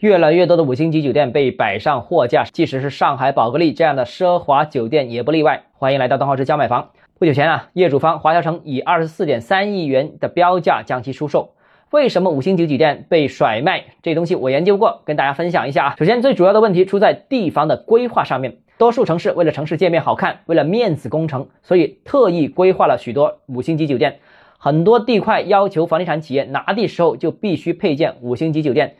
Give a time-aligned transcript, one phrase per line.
[0.00, 5.64] 越来越多的五星级酒店被摆上货架，即使是上海宝格丽这样的奢华酒店也不例外。
[5.74, 6.88] 欢迎来到邓浩之家买房。
[7.18, 11.50] 不久前啊，业主方华侨城以二十四点三亿元的标价将其出售。
[11.90, 13.84] 为什么五星级酒店被甩卖？
[14.00, 15.96] 这东西我研究过，跟大家分享一下啊。
[15.98, 18.56] 首先，最主要的问题出在地方的规划上面。
[18.78, 24.20] 多数城市为了城市界面好看，为了面子工程，所以特意规划了许多五星级酒店。
[24.56, 28.96] 很多地块要求房地产企业拿地时候就必须配建五星级酒店。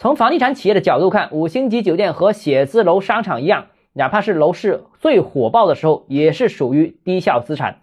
[0.00, 7.78] 从房地产企业的角度看，五星级酒店和写字楼、商场一样，哪怕是楼市最火爆的时候，也是属于低效资产。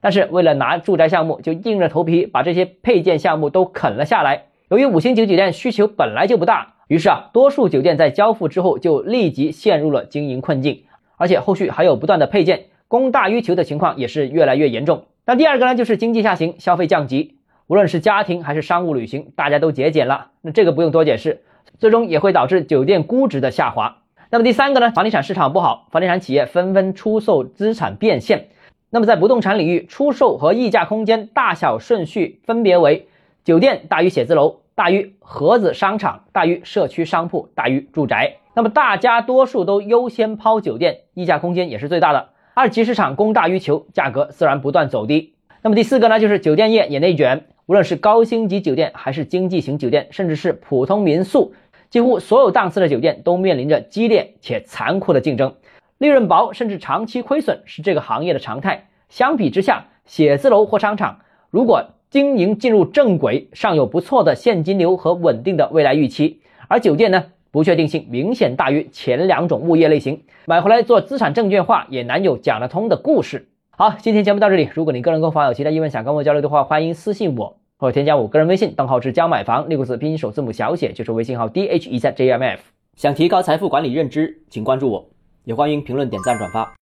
[0.00, 4.46] 但是为了拿住宅项目，就硬着头皮把这些配件项目都啃了下来。
[4.68, 10.82] 由于五星级酒店需求本来就不大，于是啊，多数酒店在交付之后就立即陷入了经营困境，
[11.18, 15.04] 而且后续还有不断的配件，供大于求的情况也是越来越严重。
[15.24, 17.36] 那第二个呢，就是经济下行，消费降级，
[17.68, 20.32] 无论是家庭还是商务旅行，大家都节俭了。
[20.40, 21.42] 那这个不用多解释。
[21.78, 23.98] 最终也会导致酒店估值的下滑。
[24.30, 24.90] 那么第三个呢？
[24.92, 28.48] 房地产市场不好，房地产企业纷纷出售资产变现。
[28.90, 33.08] 那么在不动产领域，出售和溢价空间大小顺序分别为：
[33.44, 38.36] 酒店大于写字楼，大于盒子商场，大于社区商铺，大于住宅。
[38.54, 42.30] 那么大家多数都优先抛酒店，溢价空间也是最大的。
[42.52, 45.34] 二级市场供大于求，价格自然不断走低。
[45.62, 46.18] 那么第四个呢？
[46.18, 51.54] 就是酒店业也内卷，无论是高星级酒店，还是经济型酒店，甚至是普通民宿。
[51.88, 55.54] 几乎所有档次的酒店都面临着激烈且残酷的竞争，
[55.96, 58.88] 利润薄甚至长期亏损是这个行业的常态。
[59.08, 73.46] 相比之下，写字楼或商场如果经营进入正轨，尚有不错的现金流和稳定的未来预期；而酒店呢，不确定性明显大于前两种物业类型，买回来做资产证券化也难有讲得通的故事。
[73.70, 77.59] 好，今天节目到这里，如果你个人购房有其他疑问想跟我交流的话，欢迎私信我。
[77.80, 82.60] 或者添加我个人微信，账号是教买房六个字拼音首字母小写，就是微信号 d h 一三 j m f。
[82.94, 85.08] 想提高财富管理认知，请关注我，
[85.44, 86.74] 也欢迎评论、点赞、转发。